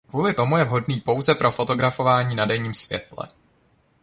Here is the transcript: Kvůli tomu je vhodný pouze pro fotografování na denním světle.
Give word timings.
Kvůli 0.09 0.33
tomu 0.33 0.57
je 0.57 0.63
vhodný 0.63 0.99
pouze 1.01 1.35
pro 1.35 1.51
fotografování 1.51 2.35
na 2.35 2.45
denním 2.45 2.73
světle. 2.73 3.27